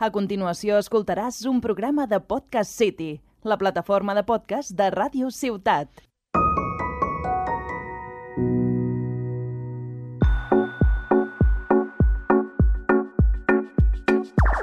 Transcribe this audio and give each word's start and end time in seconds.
A 0.00 0.08
continuació 0.08 0.78
escoltaràs 0.80 1.42
un 1.44 1.58
programa 1.60 2.06
de 2.08 2.16
Podcast 2.24 2.72
City, 2.72 3.18
la 3.44 3.58
plataforma 3.60 4.14
de 4.16 4.22
podcast 4.24 4.72
de 4.72 4.86
Ràdio 4.94 5.28
Ciutat. 5.28 5.90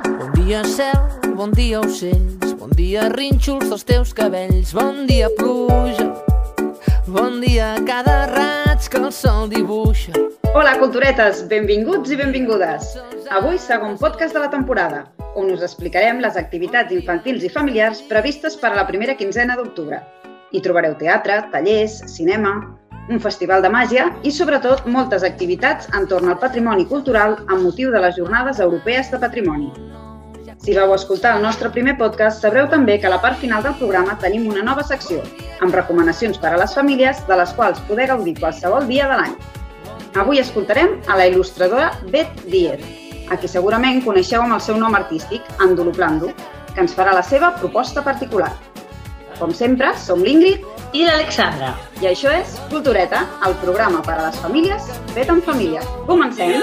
Bon 0.08 0.34
dia 0.39 0.63
cel, 0.65 1.05
bon 1.38 1.54
dia 1.54 1.83
ocells, 1.83 2.56
bon 2.58 2.74
dia 2.74 3.06
rínxols 3.13 3.69
dels 3.69 3.85
teus 3.85 4.15
cabells, 4.17 4.74
bon 4.74 5.06
dia 5.06 5.29
pluja, 5.38 6.08
bon 7.06 7.38
dia 7.46 7.76
cada 7.85 8.24
raig 8.33 8.90
que 8.90 9.04
el 9.04 9.13
sol 9.13 9.46
dibuixa. 9.54 10.17
Hola, 10.56 10.74
culturetes! 10.81 11.46
Benvinguts 11.46 12.10
i 12.10 12.17
benvingudes! 12.17 12.96
Avui, 13.29 13.62
segon 13.62 13.99
podcast 14.01 14.33
de 14.33 14.42
la 14.42 14.49
temporada, 14.49 15.04
on 15.38 15.51
us 15.54 15.62
explicarem 15.62 16.20
les 16.23 16.35
activitats 16.40 16.91
infantils 16.95 17.45
i 17.45 17.53
familiars 17.53 18.02
previstes 18.09 18.57
per 18.57 18.71
a 18.73 18.80
la 18.80 18.88
primera 18.89 19.16
quinzena 19.20 19.55
d'octubre. 19.59 20.02
Hi 20.52 20.61
trobareu 20.66 20.95
teatre, 20.98 21.38
tallers, 21.53 21.99
cinema, 22.09 22.55
un 23.13 23.21
festival 23.23 23.61
de 23.63 23.70
màgia 23.71 24.08
i, 24.25 24.34
sobretot, 24.34 24.84
moltes 24.89 25.23
activitats 25.27 25.88
entorn 25.99 26.34
al 26.34 26.41
patrimoni 26.41 26.88
cultural 26.89 27.38
amb 27.45 27.61
motiu 27.61 27.94
de 27.94 28.02
les 28.03 28.17
Jornades 28.17 28.59
Europees 28.63 29.13
de 29.13 29.21
Patrimoni. 29.21 29.70
Si 30.58 30.73
vau 30.73 30.91
escoltar 30.95 31.35
el 31.38 31.45
nostre 31.45 31.69
primer 31.72 31.94
podcast, 32.02 32.41
sabreu 32.41 32.66
també 32.67 32.97
que 32.97 33.08
a 33.08 33.13
la 33.13 33.22
part 33.22 33.38
final 33.39 33.61
del 33.63 33.77
programa 33.77 34.17
tenim 34.19 34.49
una 34.49 34.66
nova 34.66 34.83
secció, 34.83 35.22
amb 35.61 35.75
recomanacions 35.77 36.41
per 36.41 36.55
a 36.55 36.61
les 36.63 36.73
famílies, 36.73 37.22
de 37.30 37.38
les 37.39 37.53
quals 37.53 37.83
poder 37.88 38.09
gaudir 38.09 38.39
qualsevol 38.41 38.89
dia 38.89 39.08
de 39.08 39.22
l'any. 39.22 39.35
Avui 40.17 40.41
escoltarem 40.41 40.97
a 41.08 41.19
la 41.19 41.30
il·lustradora 41.30 41.91
Beth 42.09 42.47
Dier, 42.49 42.81
a 43.30 43.38
qui 43.38 43.49
segurament 43.52 44.02
coneixeu 44.05 44.41
amb 44.44 44.55
el 44.55 44.63
seu 44.63 44.77
nom 44.80 44.95
artístic, 44.95 45.44
Andoluplando, 45.63 46.31
que 46.73 46.81
ens 46.84 46.95
farà 46.98 47.13
la 47.16 47.23
seva 47.26 47.53
proposta 47.59 48.03
particular. 48.05 48.52
Com 49.38 49.53
sempre, 49.53 49.92
som 50.02 50.23
l'Ingrid 50.25 50.66
i 50.94 51.06
l'Alexandra. 51.06 51.75
i 52.02 52.08
això 52.08 52.31
és 52.34 52.58
Cultureta, 52.69 53.25
el 53.45 53.56
programa 53.61 54.02
per 54.06 54.17
a 54.17 54.28
les 54.28 54.38
famílies 54.42 54.89
fet 55.14 55.30
en 55.30 55.42
família. 55.42 55.81
Comencem! 56.06 56.61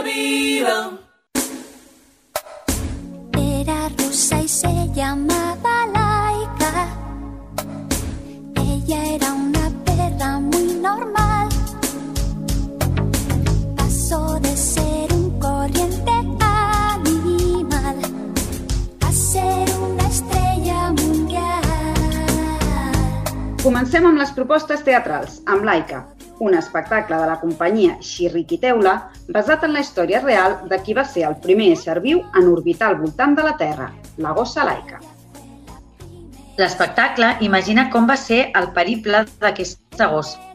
Era 3.36 3.88
rosa 3.98 4.40
y 4.42 4.48
se 4.48 4.68
llamaba 4.94 5.43
Comencem 23.64 24.04
amb 24.04 24.20
les 24.20 24.28
propostes 24.36 24.82
teatrals, 24.84 25.38
amb 25.48 25.62
Laika, 25.64 26.02
un 26.44 26.52
espectacle 26.52 27.16
de 27.16 27.28
la 27.30 27.38
companyia 27.40 27.94
Xirriquiteula 28.04 28.92
basat 29.32 29.62
en 29.64 29.72
la 29.72 29.80
història 29.80 30.18
real 30.20 30.58
de 30.68 30.76
qui 30.84 30.92
va 30.92 31.04
ser 31.08 31.22
el 31.24 31.38
primer 31.40 31.70
ésser 31.72 31.94
viu 32.04 32.18
en 32.36 32.50
orbitar 32.50 32.90
al 32.90 32.98
voltant 33.00 33.32
de 33.38 33.46
la 33.46 33.54
Terra, 33.56 33.86
la 34.20 34.34
gossa 34.36 34.66
Laika. 34.68 35.00
L'espectacle 36.58 37.30
imagina 37.46 37.86
com 37.94 38.04
va 38.10 38.18
ser 38.20 38.50
el 38.60 38.68
periple 38.76 39.22
d'aquesta 39.40 40.10
gossa 40.12 40.52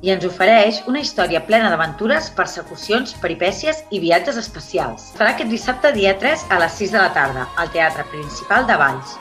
i 0.00 0.14
ens 0.14 0.24
ofereix 0.24 0.78
una 0.88 1.02
història 1.04 1.42
plena 1.44 1.68
d'aventures, 1.68 2.30
persecucions, 2.38 3.12
peripècies 3.20 3.82
i 3.90 4.00
viatges 4.00 4.40
espacials. 4.40 5.10
Farà 5.20 5.34
aquest 5.34 5.52
dissabte 5.52 5.92
dia 5.92 6.16
3 6.24 6.48
a 6.48 6.62
les 6.64 6.80
6 6.80 6.96
de 6.96 7.02
la 7.04 7.12
tarda 7.12 7.44
al 7.60 7.68
Teatre 7.76 8.08
Principal 8.14 8.64
de 8.72 8.80
Valls. 8.80 9.18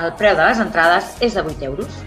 El 0.00 0.16
preu 0.16 0.32
de 0.40 0.48
les 0.48 0.64
entrades 0.64 1.12
és 1.20 1.36
de 1.36 1.44
8 1.44 1.68
euros. 1.68 2.00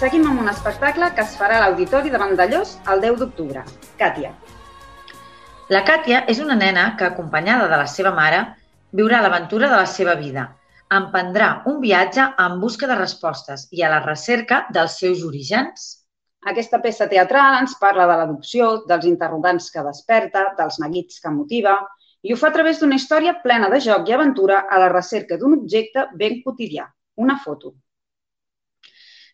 Seguim 0.00 0.22
amb 0.30 0.40
un 0.40 0.48
espectacle 0.48 1.10
que 1.12 1.20
es 1.26 1.32
farà 1.36 1.58
a 1.58 1.62
l'Auditori 1.62 2.08
de 2.12 2.18
Vandellós 2.20 2.70
el 2.88 3.02
10 3.02 3.18
d'octubre. 3.20 3.60
Càtia. 4.00 4.30
La 5.68 5.82
Càtia 5.84 6.22
és 6.32 6.38
una 6.40 6.56
nena 6.56 6.84
que, 6.96 7.04
acompanyada 7.10 7.66
de 7.68 7.76
la 7.76 7.88
seva 7.94 8.12
mare, 8.16 8.38
viurà 8.96 9.18
l'aventura 9.20 9.68
de 9.68 9.76
la 9.76 9.90
seva 9.94 10.14
vida. 10.20 10.46
Emprendrà 10.98 11.50
un 11.68 11.82
viatge 11.82 12.24
en 12.44 12.56
busca 12.62 12.88
de 12.88 12.96
respostes 12.96 13.66
i 13.76 13.84
a 13.84 13.90
la 13.92 14.00
recerca 14.06 14.62
dels 14.72 14.96
seus 15.02 15.20
orígens. 15.26 15.84
Aquesta 16.54 16.80
peça 16.80 17.10
teatral 17.12 17.58
ens 17.58 17.76
parla 17.84 18.08
de 18.08 18.16
l'adopció, 18.22 18.70
dels 18.88 19.04
interrogants 19.12 19.68
que 19.74 19.84
desperta, 19.90 20.46
dels 20.62 20.80
neguits 20.80 21.20
que 21.20 21.34
motiva, 21.36 21.76
i 22.24 22.32
ho 22.32 22.40
fa 22.40 22.48
a 22.48 22.56
través 22.56 22.80
d'una 22.80 22.96
història 22.96 23.36
plena 23.44 23.68
de 23.68 23.84
joc 23.84 24.08
i 24.08 24.16
aventura 24.16 24.64
a 24.64 24.80
la 24.80 24.88
recerca 24.96 25.36
d'un 25.36 25.60
objecte 25.60 26.08
ben 26.16 26.40
quotidià, 26.40 26.88
una 27.20 27.36
foto. 27.44 27.76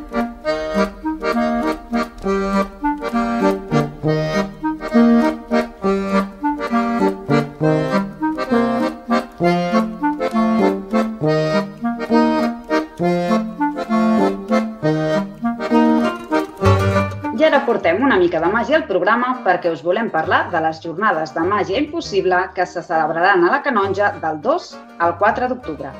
portem 17.70 18.00
una 18.02 18.16
mica 18.18 18.40
de 18.42 18.48
màgia 18.50 18.80
al 18.80 18.86
programa 18.88 19.28
perquè 19.44 19.70
us 19.70 19.82
volem 19.86 20.08
parlar 20.10 20.40
de 20.50 20.58
les 20.64 20.80
jornades 20.82 21.30
de 21.36 21.42
màgia 21.46 21.78
impossible 21.78 22.40
que 22.56 22.64
se 22.66 22.82
celebraran 22.82 23.44
a 23.46 23.52
la 23.52 23.60
Canonja 23.62 24.08
del 24.24 24.40
2 24.42 24.66
al 25.06 25.12
4 25.20 25.48
d'octubre. 25.52 25.92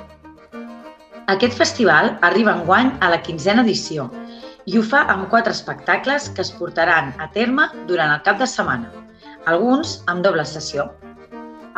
Aquest 1.31 1.55
festival 1.55 2.11
arriba 2.27 2.57
enguany 2.59 2.91
a 2.99 3.13
la 3.15 3.21
quinzena 3.23 3.63
edició 3.63 4.09
i 4.67 4.81
ho 4.81 4.83
fa 4.83 5.05
amb 5.15 5.29
quatre 5.31 5.55
espectacles 5.55 6.27
que 6.35 6.43
es 6.43 6.51
portaran 6.59 7.15
a 7.23 7.31
terme 7.39 7.69
durant 7.87 8.17
el 8.17 8.25
cap 8.27 8.43
de 8.43 8.51
setmana, 8.51 8.91
alguns 9.47 10.01
amb 10.11 10.27
doble 10.27 10.43
sessió. 10.43 10.89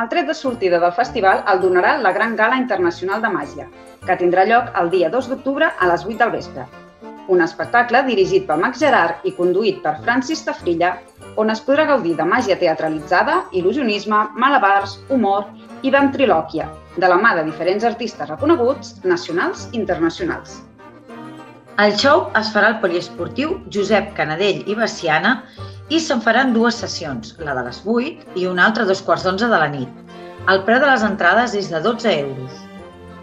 El 0.00 0.08
tret 0.08 0.24
de 0.24 0.38
sortida 0.38 0.80
del 0.80 0.96
festival 0.96 1.44
el 1.52 1.60
donarà 1.66 1.98
la 2.00 2.16
Gran 2.16 2.38
Gala 2.40 2.56
Internacional 2.64 3.20
de 3.20 3.36
Màgia, 3.36 3.68
que 4.06 4.16
tindrà 4.24 4.48
lloc 4.48 4.72
el 4.72 4.88
dia 4.96 5.12
2 5.12 5.34
d'octubre 5.34 5.68
a 5.68 5.92
les 5.92 6.08
8 6.08 6.16
del 6.24 6.40
vespre. 6.40 6.64
Un 7.30 7.40
espectacle 7.40 8.02
dirigit 8.06 8.48
per 8.48 8.56
Max 8.58 8.80
Gerard 8.82 9.22
i 9.28 9.32
conduït 9.36 9.78
per 9.84 9.94
Francis 10.02 10.42
Tafrilla, 10.42 10.96
on 11.38 11.52
es 11.52 11.60
podrà 11.62 11.84
gaudir 11.86 12.16
de 12.18 12.26
màgia 12.26 12.56
teatralitzada, 12.58 13.44
il·lusionisme, 13.54 14.24
malabars, 14.34 14.96
humor 15.08 15.46
i 15.86 15.92
ventrilòquia, 15.94 16.66
de 16.96 17.08
la 17.08 17.18
mà 17.22 17.36
de 17.38 17.46
diferents 17.46 17.86
artistes 17.86 18.28
reconeguts, 18.28 18.96
nacionals 19.04 19.68
i 19.70 19.78
internacionals. 19.78 20.58
El 21.82 21.94
show 21.96 22.26
es 22.38 22.50
farà 22.52 22.72
al 22.72 22.80
poliesportiu 22.82 23.54
Josep 23.72 24.10
Canadell 24.18 24.66
i 24.68 24.74
Baciana 24.76 25.38
i 25.88 26.02
se'n 26.02 26.20
faran 26.26 26.52
dues 26.52 26.82
sessions, 26.82 27.36
la 27.38 27.54
de 27.56 27.64
les 27.68 27.80
8 27.86 28.36
i 28.42 28.50
una 28.50 28.66
altra 28.66 28.84
a 28.84 28.90
dos 28.90 29.00
quarts 29.06 29.24
d'onze 29.24 29.48
de 29.48 29.62
la 29.62 29.70
nit. 29.72 29.88
El 30.50 30.66
preu 30.66 30.82
de 30.82 30.90
les 30.90 31.06
entrades 31.06 31.54
és 31.54 31.70
de 31.70 31.80
12 31.86 32.12
euros. 32.18 32.60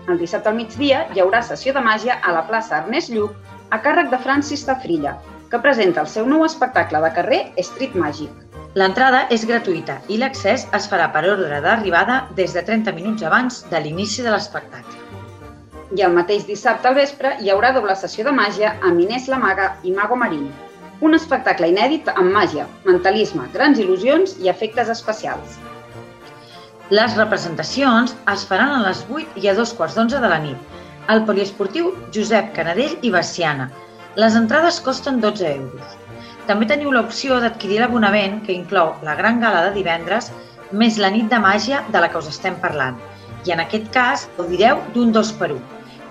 El 0.10 0.18
dissabte 0.18 0.50
al 0.50 0.58
migdia 0.58 1.04
hi 1.14 1.22
haurà 1.22 1.44
sessió 1.46 1.76
de 1.76 1.84
màgia 1.86 2.18
a 2.24 2.34
la 2.34 2.48
plaça 2.48 2.80
Ernest 2.80 3.12
Lluc 3.14 3.49
a 3.70 3.80
càrrec 3.86 4.10
de 4.10 4.18
Francis 4.18 4.64
Tafrilla, 4.66 5.18
que 5.50 5.60
presenta 5.62 6.02
el 6.02 6.08
seu 6.10 6.28
nou 6.30 6.44
espectacle 6.46 7.02
de 7.04 7.10
carrer 7.14 7.40
Street 7.66 7.96
Magic. 7.98 8.32
L'entrada 8.78 9.24
és 9.34 9.46
gratuïta 9.50 9.98
i 10.14 10.18
l'accés 10.22 10.66
es 10.78 10.88
farà 10.90 11.10
per 11.14 11.24
ordre 11.30 11.60
d'arribada 11.66 12.20
des 12.38 12.54
de 12.54 12.64
30 12.66 12.94
minuts 12.98 13.26
abans 13.26 13.64
de 13.70 13.82
l'inici 13.82 14.26
de 14.26 14.34
l'espectacle. 14.34 14.98
I 15.98 16.06
el 16.06 16.14
mateix 16.14 16.46
dissabte 16.46 16.90
al 16.90 16.98
vespre 16.98 17.36
hi 17.42 17.50
haurà 17.50 17.72
doble 17.74 17.96
sessió 17.98 18.26
de 18.26 18.34
màgia 18.40 18.76
amb 18.86 19.02
Inés 19.06 19.30
la 19.30 19.42
Maga 19.42 19.72
i 19.84 19.94
Mago 19.94 20.18
Marín. 20.24 20.50
Un 21.02 21.16
espectacle 21.18 21.70
inèdit 21.72 22.10
amb 22.14 22.30
màgia, 22.36 22.68
mentalisme, 22.86 23.48
grans 23.54 23.80
il·lusions 23.82 24.36
i 24.44 24.50
efectes 24.54 24.90
especials. 24.94 25.58
Les 26.90 27.16
representacions 27.18 28.14
es 28.34 28.46
faran 28.50 28.76
a 28.76 28.84
les 28.86 29.06
8 29.10 29.42
i 29.42 29.50
a 29.50 29.56
dos 29.58 29.74
quarts 29.78 29.98
d'onze 29.98 30.22
de 30.22 30.30
la 30.30 30.42
nit 30.46 30.79
al 31.10 31.24
poliesportiu 31.26 31.90
Josep 32.14 32.52
Canadell 32.54 32.94
i 33.02 33.10
Baciana. 33.10 33.66
Les 34.22 34.36
entrades 34.38 34.78
costen 34.86 35.18
12 35.24 35.48
euros. 35.50 35.96
També 36.46 36.68
teniu 36.70 36.94
l'opció 36.94 37.40
d'adquirir 37.42 37.80
l'abonament 37.82 38.40
que 38.46 38.54
inclou 38.54 38.94
la 39.08 39.16
gran 39.18 39.42
gala 39.42 39.64
de 39.66 39.74
divendres 39.80 40.30
més 40.72 41.02
la 41.02 41.10
nit 41.16 41.26
de 41.34 41.42
màgia 41.42 41.82
de 41.90 42.04
la 42.04 42.12
que 42.14 42.22
us 42.22 42.30
estem 42.30 42.62
parlant. 42.62 43.02
I 43.46 43.56
en 43.58 43.66
aquest 43.66 43.90
cas 43.96 44.28
gaudireu 44.38 44.84
d'un 44.94 45.14
2 45.16 45.34
per 45.42 45.50
1. 45.58 45.60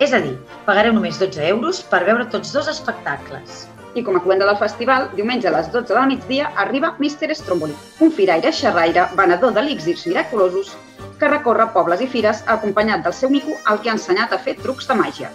És 0.03 0.15
a 0.15 0.23
dir, 0.25 0.35
pagareu 0.67 0.95
només 0.99 1.19
12 1.23 1.47
euros 1.55 1.83
per 1.93 2.05
veure 2.11 2.27
tots 2.35 2.55
dos 2.55 2.71
espectacles. 2.71 3.67
I 3.99 4.03
com 4.07 4.15
a 4.15 4.21
cluenda 4.23 4.47
del 4.47 4.59
festival, 4.61 5.09
diumenge 5.19 5.49
a 5.49 5.53
les 5.57 5.73
12 5.73 5.91
del 5.91 6.07
migdia 6.07 6.53
arriba 6.65 6.95
Mr. 7.01 7.35
Stromboli, 7.35 7.75
un 7.99 8.13
firaire 8.15 8.53
xerraire, 8.55 9.09
venedor 9.19 9.51
d'elíxirs 9.57 10.05
miraculosos, 10.07 10.77
que 11.19 11.31
recorre 11.33 11.67
pobles 11.75 12.05
i 12.05 12.07
fires 12.07 12.45
acompanyat 12.47 13.03
del 13.03 13.17
seu 13.21 13.31
mico 13.31 13.57
al 13.67 13.81
que 13.83 13.91
ha 13.91 13.97
ensenyat 13.99 14.31
a 14.33 14.39
fer 14.45 14.55
trucs 14.63 14.87
de 14.87 14.95
màgia. 15.01 15.33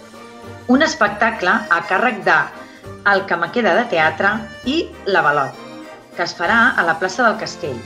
Un 0.72 0.80
espectacle 0.86 1.52
a 1.76 1.80
càrrec 1.90 2.24
de 2.24 2.38
El 3.12 3.26
que 3.28 3.36
me 3.36 3.50
queda 3.52 3.74
de 3.76 3.84
teatre 3.92 4.30
i 4.64 4.88
L'Avalot, 5.04 5.52
que 6.16 6.24
es 6.24 6.32
farà 6.38 6.72
a 6.72 6.82
la 6.88 6.96
plaça 7.02 7.26
del 7.26 7.36
Castell. 7.42 7.76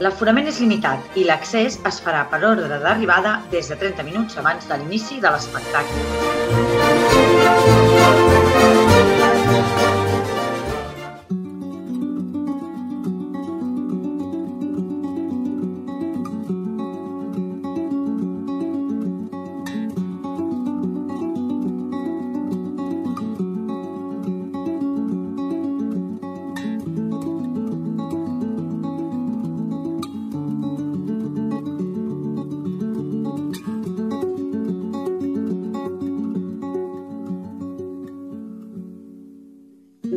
L'aforament 0.00 0.48
és 0.48 0.60
limitat 0.64 1.20
i 1.20 1.26
l'accés 1.28 1.76
es 1.90 2.00
farà 2.00 2.24
per 2.32 2.40
ordre 2.40 2.80
d'arribada 2.80 3.32
des 3.52 3.68
de 3.68 3.76
30 3.84 4.08
minuts 4.08 4.40
abans 4.40 4.64
de 4.70 4.80
l'inici 4.80 5.20
de 5.20 5.28
l'espectacle. 5.28 6.00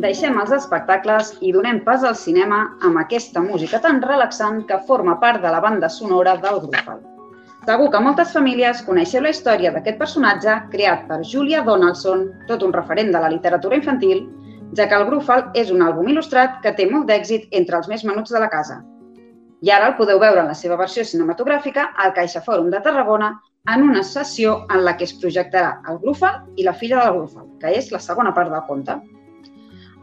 Deixem 0.06 0.36
els 0.38 0.52
espectacles 0.54 1.32
i 1.42 1.48
donem 1.50 1.80
pas 1.86 2.04
al 2.06 2.14
cinema 2.14 2.58
amb 2.86 3.00
aquesta 3.00 3.40
música 3.42 3.80
tan 3.82 3.96
relaxant 4.04 4.60
que 4.68 4.76
forma 4.86 5.16
part 5.22 5.42
de 5.42 5.50
la 5.50 5.58
banda 5.64 5.88
sonora 5.90 6.36
del 6.44 6.60
Grufal. 6.62 7.00
Segur 7.66 7.88
que 7.90 8.00
moltes 8.04 8.30
famílies 8.36 8.84
coneixeu 8.86 9.24
la 9.24 9.32
història 9.34 9.72
d'aquest 9.74 9.98
personatge 9.98 10.54
creat 10.74 11.02
per 11.08 11.18
Julia 11.32 11.64
Donaldson, 11.66 12.22
tot 12.46 12.62
un 12.62 12.76
referent 12.76 13.10
de 13.16 13.24
la 13.24 13.32
literatura 13.34 13.80
infantil, 13.80 14.22
ja 14.78 14.86
que 14.86 14.94
el 15.00 15.08
Grufal 15.10 15.42
és 15.64 15.74
un 15.74 15.82
àlbum 15.88 16.12
il·lustrat 16.14 16.62
que 16.62 16.76
té 16.78 16.86
molt 16.92 17.10
d'èxit 17.10 17.50
entre 17.62 17.82
els 17.82 17.90
més 17.90 18.06
menuts 18.06 18.30
de 18.36 18.44
la 18.44 18.52
casa. 18.54 18.78
I 19.66 19.74
ara 19.74 19.90
el 19.90 19.98
podeu 19.98 20.22
veure 20.22 20.44
en 20.44 20.54
la 20.54 20.58
seva 20.62 20.78
versió 20.78 21.02
cinematogràfica 21.02 21.88
al 21.96 22.14
Caixa 22.14 22.44
Fòrum 22.46 22.70
de 22.70 22.84
Tarragona 22.86 23.34
en 23.74 23.82
una 23.90 24.06
sessió 24.06 24.60
en 24.70 24.86
la 24.86 24.94
que 24.94 25.10
es 25.10 25.18
projectarà 25.18 25.80
el 25.90 25.98
Grufal 26.06 26.44
i 26.54 26.70
la 26.70 26.78
filla 26.78 27.02
del 27.02 27.18
Grufal, 27.18 27.50
que 27.58 27.74
és 27.74 27.90
la 27.90 28.04
segona 28.10 28.36
part 28.38 28.54
del 28.54 28.66
conte. 28.70 29.00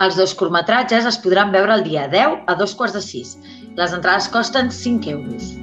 Els 0.01 0.15
dos 0.17 0.33
curtmetratges 0.39 1.05
es 1.05 1.17
podran 1.25 1.51
veure 1.53 1.75
el 1.77 1.83
dia 1.85 2.07
10 2.13 2.49
a 2.49 2.55
dos 2.59 2.73
quarts 2.75 2.95
de 2.97 3.01
6. 3.01 3.35
Les 3.77 3.93
entrades 3.99 4.29
costen 4.33 4.71
5 4.71 5.13
euros. 5.13 5.53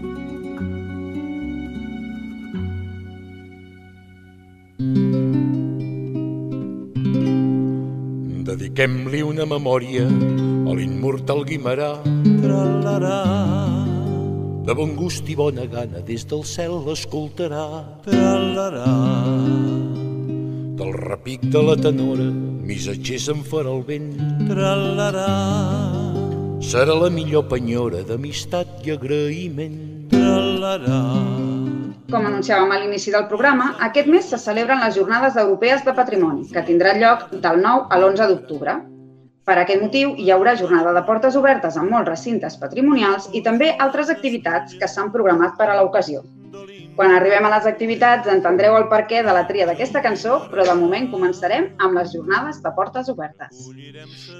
Dediquem-li 8.51 9.21
una 9.27 9.47
memòria 9.47 10.07
a 10.07 10.75
l'immortal 10.77 11.45
Guimarà. 11.49 11.93
Tra-la-la, 12.43 13.19
De 14.67 14.75
bon 14.77 14.93
gust 14.95 15.27
i 15.33 15.35
bona 15.35 15.65
gana 15.67 16.01
des 16.07 16.25
del 16.31 16.45
cel 16.45 16.77
l'escoltarà. 16.87 17.67
tra-la-la, 18.05 18.95
Del 20.81 20.93
repic 20.95 21.43
de 21.53 21.63
la 21.63 21.77
tenora, 21.77 22.29
missatgers 22.71 23.27
en 23.33 23.41
farà 23.51 23.73
el 23.75 23.83
vent. 23.89 24.11
tra-la-la, 24.49 25.29
Serà 26.71 26.95
la 26.95 27.09
millor 27.11 27.49
penyora 27.51 28.03
d'amistat 28.07 28.85
i 28.87 28.93
agraïment. 28.95 29.79
tra-la-la. 30.13 31.01
Com 32.11 32.27
anunciàvem 32.27 32.71
a 32.75 32.79
l'inici 32.83 33.11
del 33.15 33.27
programa, 33.31 33.75
aquest 33.89 34.07
mes 34.11 34.25
se 34.31 34.39
celebren 34.39 34.81
les 34.85 34.95
Jornades 34.95 35.37
Europees 35.37 35.85
de 35.85 35.95
Patrimoni, 35.95 36.49
que 36.53 36.63
tindrà 36.67 36.95
lloc 36.99 37.31
del 37.31 37.61
9 37.63 37.87
a 37.91 37.99
l'11 37.99 38.27
d'octubre. 38.29 38.77
Per 39.47 39.57
aquest 39.59 39.83
motiu, 39.83 40.15
hi 40.19 40.31
haurà 40.31 40.55
jornada 40.57 40.93
de 40.93 41.03
portes 41.03 41.37
obertes 41.37 41.77
en 41.77 41.89
molts 41.91 42.09
recintes 42.09 42.57
patrimonials 42.57 43.31
i 43.33 43.43
també 43.43 43.75
altres 43.79 44.11
activitats 44.11 44.75
que 44.79 44.87
s'han 44.89 45.11
programat 45.11 45.57
per 45.59 45.71
a 45.71 45.81
l'ocasió. 45.81 46.23
Quan 47.01 47.15
arribem 47.17 47.47
a 47.49 47.51
les 47.55 47.65
activitats 47.65 48.29
entendreu 48.29 48.75
el 48.77 48.83
perquè 48.91 49.23
de 49.25 49.33
la 49.33 49.47
tria 49.49 49.65
d'aquesta 49.65 50.03
cançó, 50.05 50.35
però 50.51 50.67
de 50.69 50.75
moment 50.77 51.07
començarem 51.09 51.71
amb 51.81 51.97
les 51.97 52.11
jornades 52.13 52.59
de 52.61 52.73
portes 52.77 53.09
obertes. 53.09 53.71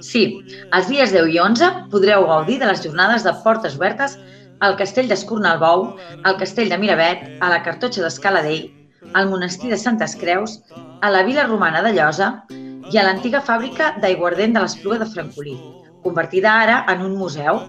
Sí, 0.05 0.21
els 0.69 0.91
dies 0.91 1.09
10 1.15 1.31
i 1.33 1.39
11 1.41 1.71
podreu 1.89 2.27
gaudir 2.29 2.59
de 2.61 2.69
les 2.69 2.83
jornades 2.85 3.25
de 3.25 3.33
portes 3.41 3.79
obertes 3.79 4.13
al 4.61 4.77
Castell 4.77 5.09
d'Escornalbou, 5.09 5.87
al 6.21 6.37
Castell 6.37 6.69
de 6.69 6.77
Miravet, 6.77 7.25
a 7.41 7.49
la 7.49 7.63
Cartotxa 7.65 8.05
d'Escaladell, 8.05 8.69
al 9.17 9.33
Monestir 9.33 9.73
de 9.73 9.81
Santes 9.81 10.13
Creus, 10.21 10.59
a 11.01 11.09
la 11.09 11.25
Vila 11.25 11.47
Romana 11.49 11.81
de 11.81 11.95
Llosa 11.97 12.29
i 12.53 13.01
a 13.01 13.07
l'antiga 13.07 13.41
fàbrica 13.41 13.95
d'aiguardent 14.05 14.53
de 14.53 14.61
l'Espluga 14.61 15.01
de 15.01 15.09
Francolí, 15.09 15.57
convertida 16.05 16.53
ara 16.61 16.83
en 16.93 17.01
un 17.09 17.17
museu, 17.17 17.65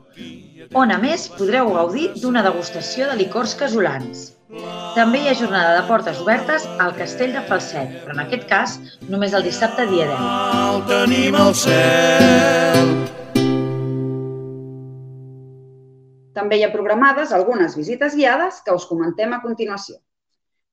on 0.74 0.92
a 0.94 0.98
més 1.02 1.26
podreu 1.38 1.70
gaudir 1.74 2.10
d'una 2.22 2.42
degustació 2.46 3.08
de 3.10 3.16
licors 3.18 3.54
casolans. 3.58 4.30
També 4.96 5.22
hi 5.22 5.30
ha 5.30 5.34
jornada 5.38 5.72
de 5.78 5.82
portes 5.88 6.20
obertes 6.20 6.66
al 6.84 6.92
Castell 6.98 7.32
de 7.36 7.42
Falset, 7.48 7.94
però 8.02 8.16
en 8.16 8.22
aquest 8.26 8.44
cas 8.50 8.76
només 9.08 9.32
el 9.32 9.46
dissabte 9.48 9.86
dia 9.88 10.06
10. 10.10 10.22
El 10.74 10.82
tenim 10.90 11.38
al 11.40 11.54
cel. 11.56 12.94
També 16.36 16.58
hi 16.58 16.64
ha 16.66 16.72
programades 16.72 17.32
algunes 17.32 17.76
visites 17.76 18.16
guiades 18.16 18.60
que 18.64 18.76
us 18.76 18.88
comentem 18.88 19.32
a 19.32 19.40
continuació. 19.44 19.98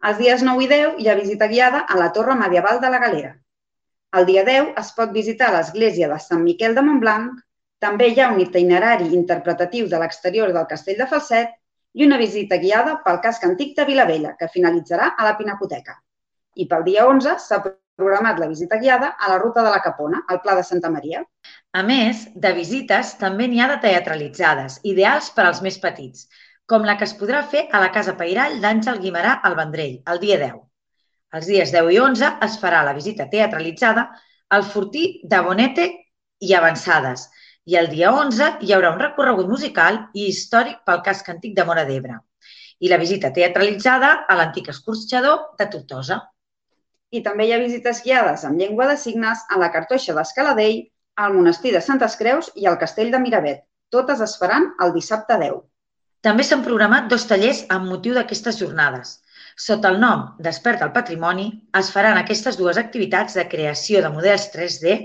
Els 0.07 0.19
dies 0.19 0.43
9 0.47 0.63
i 0.63 0.67
10 0.71 0.99
hi 1.03 1.09
ha 1.11 1.19
visita 1.19 1.47
guiada 1.51 1.85
a 1.87 1.97
la 1.99 2.11
Torre 2.15 2.35
Medieval 2.39 2.79
de 2.83 2.91
la 2.91 2.99
Galera. 3.03 3.33
El 4.19 4.25
dia 4.25 4.43
10 4.47 4.73
es 4.81 4.91
pot 4.97 5.11
visitar 5.15 5.51
l'església 5.53 6.07
de 6.11 6.19
Sant 6.23 6.41
Miquel 6.43 6.75
de 6.75 6.83
Montblanc, 6.85 7.39
també 7.83 8.09
hi 8.11 8.19
ha 8.19 8.29
un 8.33 8.39
itinerari 8.43 9.09
interpretatiu 9.15 9.87
de 9.87 9.99
l'exterior 10.01 10.53
del 10.55 10.67
Castell 10.67 10.99
de 10.99 11.07
Falset 11.07 11.55
i 11.93 12.05
una 12.05 12.17
visita 12.21 12.59
guiada 12.61 12.99
pel 13.05 13.19
casc 13.23 13.45
antic 13.47 13.75
de 13.77 13.85
Vilavella, 13.87 14.35
que 14.39 14.51
finalitzarà 14.53 15.13
a 15.17 15.27
la 15.27 15.35
Pinacoteca. 15.37 15.95
I 16.55 16.67
pel 16.67 16.83
dia 16.85 17.07
11 17.07 17.37
s'ha 17.45 17.61
programat 17.99 18.39
la 18.39 18.47
visita 18.51 18.77
guiada 18.81 19.13
a 19.17 19.31
la 19.31 19.39
Ruta 19.39 19.63
de 19.63 19.71
la 19.73 19.81
Capona, 19.83 20.21
al 20.27 20.41
Pla 20.43 20.55
de 20.59 20.63
Santa 20.63 20.91
Maria. 20.91 21.23
A 21.73 21.83
més, 21.83 22.27
de 22.35 22.51
visites 22.55 23.15
també 23.23 23.47
n'hi 23.47 23.63
ha 23.63 23.71
de 23.73 23.79
teatralitzades, 23.87 24.79
ideals 24.83 25.31
per 25.35 25.47
als 25.47 25.63
més 25.65 25.79
petits, 25.83 26.27
com 26.69 26.85
la 26.85 26.95
que 26.97 27.07
es 27.09 27.15
podrà 27.17 27.43
fer 27.53 27.65
a 27.71 27.81
la 27.83 27.91
Casa 27.95 28.15
Pairall 28.19 28.59
d'Àngel 28.63 29.01
Guimarà 29.03 29.39
al 29.43 29.57
Vendrell, 29.59 29.99
el 30.13 30.21
dia 30.23 30.37
10. 30.43 30.59
Els 31.37 31.49
dies 31.49 31.71
10 31.73 31.91
i 31.95 31.99
11 32.01 32.29
es 32.45 32.57
farà 32.61 32.83
la 32.85 32.95
visita 32.97 33.27
teatralitzada 33.31 34.07
al 34.49 34.63
Fortí 34.65 35.21
de 35.31 35.41
Bonete 35.45 35.89
i 36.39 36.55
Avançades, 36.57 37.27
i 37.65 37.75
el 37.81 37.89
dia 37.91 38.11
11 38.15 38.49
hi 38.65 38.73
haurà 38.73 38.93
un 38.95 39.01
recorregut 39.01 39.49
musical 39.51 39.99
i 40.13 40.27
històric 40.29 40.81
pel 40.85 41.01
casc 41.05 41.29
antic 41.33 41.55
de 41.57 41.65
Mora 41.69 41.85
d'Ebre 41.89 42.19
i 42.79 42.89
la 42.91 42.99
visita 43.01 43.31
teatralitzada 43.35 44.11
a 44.27 44.35
l'antic 44.39 44.69
escorxador 44.73 45.39
de 45.59 45.67
Tortosa. 45.73 46.19
I 47.11 47.21
també 47.25 47.47
hi 47.47 47.53
ha 47.53 47.61
visites 47.61 48.03
guiades 48.05 48.45
amb 48.47 48.61
llengua 48.61 48.87
de 48.91 48.95
signes 49.01 49.41
a 49.49 49.59
la 49.59 49.71
Cartoixa 49.73 50.15
d'Escaladell, 50.15 50.85
al 51.19 51.33
Monestir 51.35 51.73
de 51.75 51.81
Santes 51.83 52.15
Creus 52.19 52.51
i 52.55 52.69
al 52.69 52.77
Castell 52.83 53.11
de 53.11 53.19
Miravet. 53.19 53.65
Totes 53.91 54.21
es 54.23 54.37
faran 54.39 54.69
el 54.85 54.93
dissabte 54.95 55.35
10. 55.41 55.57
També 56.23 56.45
s'han 56.45 56.63
programat 56.63 57.09
dos 57.11 57.25
tallers 57.27 57.63
amb 57.75 57.89
motiu 57.91 58.15
d'aquestes 58.15 58.59
jornades. 58.61 59.17
Sota 59.59 59.89
el 59.91 59.99
nom 59.99 60.27
Desperta 60.47 60.85
el 60.87 60.93
Patrimoni 60.95 61.49
es 61.79 61.89
faran 61.91 62.19
aquestes 62.19 62.57
dues 62.59 62.79
activitats 62.81 63.35
de 63.39 63.47
creació 63.53 64.03
de 64.05 64.11
models 64.13 64.47
3D 64.53 64.95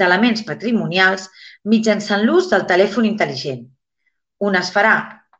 d'elements 0.00 0.42
patrimonials 0.48 1.28
mitjançant 1.72 2.24
l'ús 2.24 2.50
del 2.52 2.66
telèfon 2.70 3.08
intel·ligent. 3.08 3.62
Una 4.48 4.62
es 4.64 4.72
farà 4.74 4.96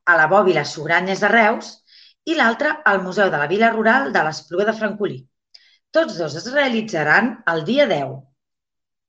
a 0.06 0.16
la 0.16 0.28
Bòbila 0.32 0.64
Sugranyes 0.64 1.22
de 1.24 1.30
Reus 1.32 1.72
i 2.26 2.36
l'altra 2.38 2.78
al 2.90 3.02
Museu 3.04 3.30
de 3.30 3.40
la 3.42 3.48
Vila 3.50 3.70
Rural 3.74 4.12
de 4.14 4.22
l'Espluga 4.26 4.66
de 4.70 4.76
Francolí. 4.78 5.18
Tots 5.96 6.16
dos 6.20 6.34
es 6.40 6.46
realitzaran 6.52 7.34
el 7.52 7.64
dia 7.68 7.86
10. 7.90 8.16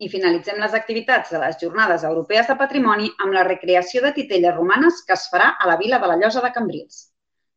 I 0.05 0.09
finalitzem 0.13 0.59
les 0.61 0.75
activitats 0.77 1.31
de 1.33 1.39
les 1.41 1.57
Jornades 1.61 2.03
Europees 2.09 2.49
de 2.51 2.55
Patrimoni 2.59 3.09
amb 3.23 3.33
la 3.33 3.45
recreació 3.47 4.03
de 4.03 4.13
titelles 4.17 4.55
romanes 4.55 5.01
que 5.07 5.15
es 5.17 5.25
farà 5.31 5.53
a 5.57 5.69
la 5.71 5.77
vila 5.81 5.97
de 6.03 6.11
la 6.11 6.17
Llosa 6.21 6.43
de 6.43 6.53
Cambrils. 6.53 7.07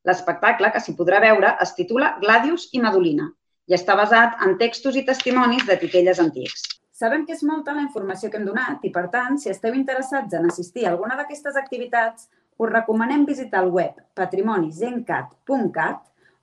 L'espectacle, 0.09 0.71
que 0.73 0.81
s'hi 0.81 0.97
podrà 0.97 1.21
veure, 1.21 1.53
es 1.61 1.75
titula 1.77 2.15
Gladius 2.23 2.71
i 2.73 2.81
Madolina 2.81 3.29
i 3.69 3.77
està 3.77 3.95
basat 3.99 4.41
en 4.47 4.57
textos 4.63 4.97
i 4.97 5.05
testimonis 5.07 5.67
de 5.69 5.77
titelles 5.83 6.23
antics. 6.23 6.65
Sabem 7.01 7.23
que 7.25 7.33
és 7.33 7.41
molta 7.49 7.73
la 7.73 7.81
informació 7.81 8.29
que 8.29 8.37
hem 8.37 8.45
donat 8.45 8.83
i, 8.85 8.91
per 8.93 9.07
tant, 9.09 9.39
si 9.41 9.49
esteu 9.49 9.73
interessats 9.73 10.37
en 10.37 10.45
assistir 10.51 10.83
a 10.85 10.91
alguna 10.91 11.15
d'aquestes 11.17 11.57
activitats, 11.57 12.27
us 12.61 12.69
recomanem 12.69 13.25
visitar 13.25 13.63
el 13.65 13.71
web 13.73 14.03
patrimonigencat.cat 14.21 16.03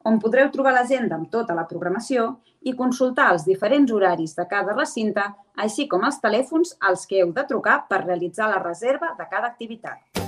on 0.10 0.18
podreu 0.24 0.50
trobar 0.56 0.74
l'agenda 0.74 1.20
amb 1.20 1.30
tota 1.30 1.54
la 1.54 1.68
programació 1.70 2.26
i 2.66 2.74
consultar 2.80 3.28
els 3.36 3.46
diferents 3.46 3.94
horaris 3.94 4.34
de 4.40 4.48
cada 4.50 4.74
recinte, 4.74 5.28
així 5.62 5.86
com 5.92 6.10
els 6.10 6.18
telèfons 6.26 6.74
als 6.90 7.06
que 7.06 7.22
heu 7.22 7.30
de 7.38 7.46
trucar 7.46 7.84
per 7.92 8.02
realitzar 8.08 8.50
la 8.50 8.64
reserva 8.64 9.14
de 9.20 9.30
cada 9.30 9.54
activitat. 9.54 10.26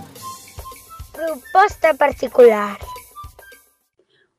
Proposta 1.17 1.97
particular. 1.97 2.98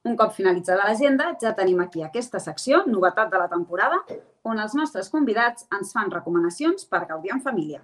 Un 0.09 0.15
cop 0.17 0.33
finalitzada 0.33 0.87
l'agenda, 0.89 1.27
ja 1.43 1.51
tenim 1.53 1.83
aquí 1.83 2.01
aquesta 2.01 2.39
secció, 2.41 2.79
novetat 2.89 3.29
de 3.29 3.37
la 3.37 3.51
temporada, 3.53 3.99
on 4.49 4.63
els 4.63 4.73
nostres 4.73 5.11
convidats 5.13 5.67
ens 5.77 5.93
fan 5.93 6.09
recomanacions 6.15 6.87
per 6.89 7.03
gaudir 7.11 7.35
en 7.35 7.43
família. 7.45 7.83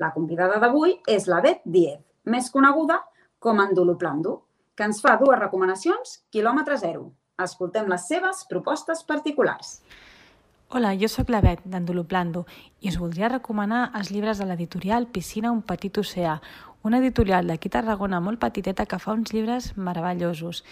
La 0.00 0.08
convidada 0.14 0.56
d'avui 0.62 0.94
és 1.12 1.28
la 1.28 1.42
Bet 1.44 1.60
Diez, 1.68 2.00
més 2.24 2.48
coneguda 2.54 3.02
com 3.38 3.60
Anduluplando, 3.60 4.38
que 4.74 4.88
ens 4.88 5.02
fa 5.04 5.18
dues 5.20 5.36
recomanacions 5.38 6.22
quilòmetre 6.32 6.78
zero. 6.80 7.10
Escoltem 7.36 7.90
les 7.92 8.08
seves 8.08 8.46
propostes 8.48 9.04
particulars. 9.04 9.82
Hola, 10.72 10.94
jo 10.96 11.08
sóc 11.12 11.28
la 11.28 11.42
Bet, 11.44 11.60
d'Anduluplando, 11.68 12.46
i 12.80 12.88
us 12.88 12.96
voldria 12.96 13.28
recomanar 13.28 13.90
els 13.98 14.08
llibres 14.08 14.40
de 14.40 14.46
l'editorial 14.48 15.04
Piscina, 15.12 15.52
un 15.52 15.60
petit 15.60 16.00
oceà, 16.00 16.38
una 16.82 16.98
editorial 16.98 17.46
d'aquí 17.46 17.70
Tarragona 17.70 18.20
molt 18.20 18.40
petiteta 18.42 18.86
que 18.90 18.98
fa 18.98 19.14
uns 19.14 19.32
llibres 19.34 19.72
meravellosos, 19.76 20.62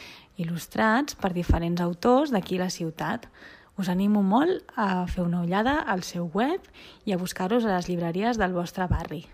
il·lustrats 0.43 1.17
per 1.21 1.33
diferents 1.37 1.83
autors 1.85 2.35
d'aquí 2.35 2.59
la 2.59 2.71
ciutat. 2.71 3.29
Us 3.79 3.89
animo 3.89 4.23
molt 4.23 4.75
a 4.77 5.07
fer 5.07 5.25
una 5.25 5.43
ullada 5.47 5.79
al 5.81 6.03
seu 6.03 6.31
web 6.35 6.67
i 7.07 7.15
a 7.15 7.21
buscar-los 7.21 7.65
a 7.65 7.77
les 7.77 7.89
llibreries 7.89 8.43
del 8.43 8.57
vostre 8.57 8.91
barri. 8.91 9.25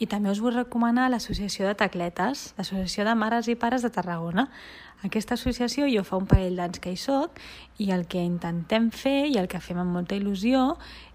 I 0.00 0.06
també 0.08 0.30
us 0.32 0.38
vull 0.40 0.54
recomanar 0.56 1.10
l'Associació 1.12 1.66
de 1.68 1.74
Tacletes, 1.76 2.54
l'Associació 2.56 3.04
de 3.04 3.12
Mares 3.20 3.50
i 3.52 3.54
Pares 3.60 3.82
de 3.84 3.90
Tarragona. 3.92 4.46
Aquesta 5.04 5.36
associació 5.36 5.88
jo 5.92 6.00
fa 6.08 6.16
un 6.16 6.28
parell 6.28 6.56
d'anys 6.56 6.80
que 6.80 6.94
hi 6.94 6.96
soc 6.96 7.36
i 7.84 7.90
el 7.92 8.06
que 8.08 8.22
intentem 8.24 8.88
fer 8.96 9.28
i 9.28 9.36
el 9.36 9.48
que 9.52 9.60
fem 9.60 9.82
amb 9.82 9.92
molta 9.92 10.16
il·lusió 10.16 10.62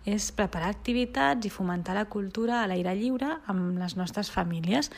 és 0.05 0.29
preparar 0.37 0.69
activitats 0.69 1.49
i 1.49 1.53
fomentar 1.53 1.97
la 1.97 2.05
cultura 2.13 2.59
a 2.61 2.67
l'aire 2.69 2.93
lliure 2.99 3.39
amb 3.49 3.81
les 3.81 3.97
nostres 3.97 4.29
famílies 4.29 4.91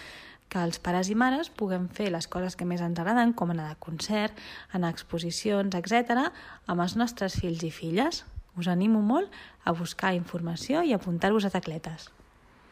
que 0.52 0.60
els 0.68 0.84
pares 0.84 1.08
i 1.08 1.16
mares 1.16 1.48
puguem 1.48 1.88
fer 1.88 2.12
les 2.12 2.28
coses 2.28 2.60
que 2.60 2.68
més 2.68 2.84
ens 2.84 3.00
agraden, 3.00 3.32
com 3.40 3.56
anar 3.56 3.70
de 3.72 3.80
concert, 3.80 4.36
anar 4.76 4.92
a 4.92 4.96
exposicions, 4.96 5.80
etc., 5.80 6.28
amb 6.68 6.84
els 6.84 7.00
nostres 7.00 7.40
fills 7.40 7.64
i 7.64 7.72
filles. 7.72 8.26
Us 8.60 8.68
animo 8.68 9.00
molt 9.00 9.32
a 9.64 9.72
buscar 9.72 10.16
informació 10.20 10.84
i 10.84 10.96
apuntar-vos 10.96 11.48
a 11.48 11.56
tacletes. 11.56 12.12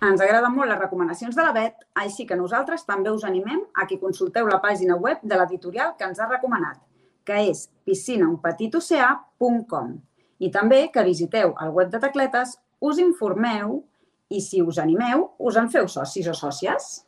Ens 0.05 0.21
agraden 0.21 0.53
molt 0.53 0.69
les 0.69 0.77
recomanacions 0.77 1.33
de 1.35 1.41
la 1.41 1.51
Bet, 1.55 1.79
així 1.97 2.27
que 2.29 2.35
nosaltres 2.38 2.85
també 2.85 3.09
us 3.09 3.24
animem 3.25 3.63
a 3.74 3.88
que 3.89 3.97
consulteu 4.01 4.47
la 4.47 4.62
pàgina 4.62 4.95
web 5.01 5.17
de 5.24 5.35
l'editorial 5.39 5.95
que 5.97 6.05
ens 6.05 6.19
ha 6.19 6.27
recomanat, 6.29 6.77
que 7.25 7.33
és 7.50 7.69
piscinaunpetitoceà.com 7.88 9.95
i 10.45 10.51
també 10.51 10.91
que 10.93 11.03
visiteu 11.07 11.55
el 11.63 11.69
web 11.74 11.89
de 11.89 12.00
Tacletes, 12.03 12.59
us 12.81 12.97
informeu 13.01 13.83
i, 14.29 14.41
si 14.41 14.62
us 14.62 14.77
animeu, 14.83 15.31
us 15.39 15.55
en 15.57 15.69
feu 15.74 15.88
socis 15.89 16.27
o 16.27 16.33
sòcies. 16.38 17.05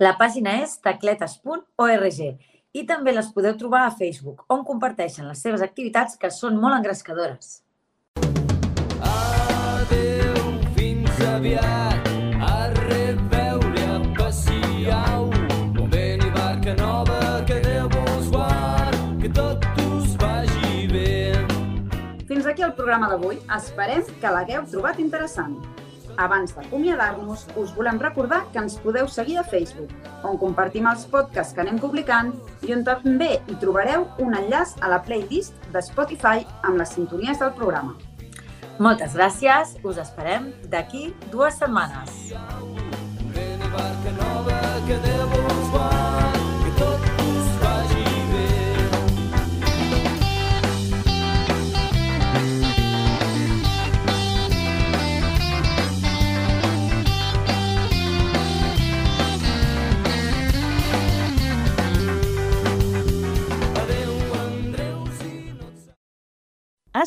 La 0.00 0.16
pàgina 0.18 0.58
és 0.64 0.78
tacletes.org 0.84 2.20
i 2.72 2.84
també 2.88 3.12
les 3.14 3.30
podeu 3.34 3.56
trobar 3.60 3.86
a 3.86 3.94
Facebook, 3.94 4.44
on 4.48 4.64
comparteixen 4.66 5.28
les 5.28 5.42
seves 5.42 5.62
activitats 5.62 6.16
que 6.20 6.30
són 6.34 6.60
molt 6.60 6.76
engrescadores. 6.78 7.62
Adéu, 9.00 10.34
fins 10.76 11.24
aviat, 11.34 11.89
programa 22.90 23.08
d'avui. 23.12 23.38
Esperem 23.54 24.02
que 24.20 24.30
l'hagueu 24.34 24.64
trobat 24.66 24.98
interessant. 24.98 25.54
Abans 26.18 26.50
d'acomiadar-nos, 26.56 27.44
us 27.56 27.70
volem 27.76 28.00
recordar 28.02 28.40
que 28.50 28.58
ens 28.58 28.74
podeu 28.82 29.06
seguir 29.08 29.38
a 29.38 29.44
Facebook, 29.46 29.92
on 30.26 30.36
compartim 30.42 30.88
els 30.90 31.04
podcasts 31.12 31.54
que 31.54 31.62
anem 31.62 31.78
publicant 31.78 32.32
i 32.66 32.74
on 32.74 32.82
també 32.84 33.36
hi 33.38 33.58
trobareu 33.62 34.08
un 34.18 34.34
enllaç 34.34 34.74
a 34.82 34.90
la 34.90 34.98
playlist 35.06 35.54
de 35.70 35.84
Spotify 35.86 36.42
amb 36.66 36.82
les 36.82 36.96
sintonies 36.98 37.38
del 37.38 37.54
programa. 37.54 37.94
Moltes 38.82 39.14
gràcies, 39.14 39.76
us 39.86 40.02
esperem 40.02 40.50
d'aquí 40.72 41.12
dues 41.30 41.62
setmanes. 41.62 42.34
Barca 43.70 44.16
nova, 44.18 44.58
que 44.88 44.98
Déu 45.06 45.49